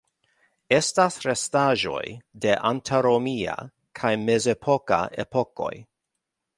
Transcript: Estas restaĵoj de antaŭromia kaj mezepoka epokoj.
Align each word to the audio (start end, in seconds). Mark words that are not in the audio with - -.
Estas 0.77 1.17
restaĵoj 1.25 2.01
de 2.47 2.57
antaŭromia 2.71 3.57
kaj 4.01 4.15
mezepoka 4.27 5.03
epokoj. 5.27 5.73